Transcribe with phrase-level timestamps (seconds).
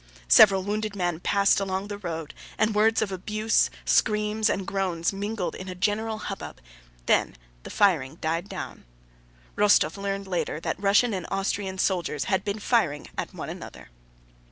[0.29, 5.53] Several wounded men passed along the road, and words of abuse, screams, and groans mingled
[5.53, 6.59] in a general hubbub,
[7.05, 8.83] then the firing died down.
[9.55, 13.91] Rostóv learned later that Russian and Austrian soldiers had been firing at one another.